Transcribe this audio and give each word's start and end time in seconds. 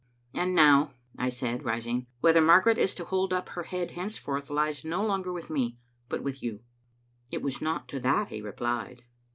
"And 0.33 0.55
now," 0.55 0.93
I 1.19 1.29
said, 1.29 1.63
rising, 1.63 2.07
"whether 2.21 2.41
Margaret 2.41 2.79
is 2.79 2.95
to 2.95 3.05
hold 3.05 3.31
up 3.31 3.49
her 3.49 3.61
head 3.61 3.91
henceforth 3.91 4.49
lies 4.49 4.83
no 4.83 5.05
longer 5.05 5.31
with 5.31 5.51
me, 5.51 5.77
but 6.09 6.23
with 6.23 6.41
you." 6.41 6.61
It 7.31 7.43
was 7.43 7.61
not 7.61 7.87
to 7.89 7.99
that 7.99 8.29
he 8.29 8.41
replied. 8.41 9.03